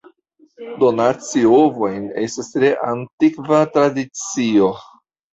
Donaci 0.83 1.41
ovojn 1.57 2.07
estas 2.21 2.49
tre 2.53 2.71
antikva 2.93 3.59
tradicio. 3.75 4.71